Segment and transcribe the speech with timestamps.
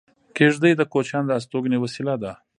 [0.35, 2.31] کېږدۍ د کوچیانو د استوګنې وسیله ده